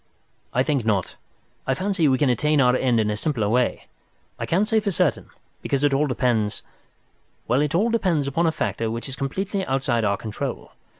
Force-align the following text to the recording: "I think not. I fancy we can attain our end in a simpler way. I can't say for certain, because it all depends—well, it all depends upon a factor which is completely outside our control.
"I 0.51 0.63
think 0.63 0.83
not. 0.83 1.13
I 1.67 1.75
fancy 1.75 2.07
we 2.07 2.17
can 2.17 2.31
attain 2.31 2.59
our 2.59 2.75
end 2.75 2.99
in 2.99 3.11
a 3.11 3.15
simpler 3.15 3.47
way. 3.47 3.85
I 4.39 4.47
can't 4.47 4.67
say 4.67 4.79
for 4.79 4.89
certain, 4.89 5.29
because 5.61 5.83
it 5.83 5.93
all 5.93 6.07
depends—well, 6.07 7.61
it 7.61 7.75
all 7.75 7.91
depends 7.91 8.25
upon 8.25 8.47
a 8.47 8.51
factor 8.51 8.89
which 8.89 9.07
is 9.07 9.15
completely 9.15 9.63
outside 9.63 10.03
our 10.03 10.17
control. 10.17 10.71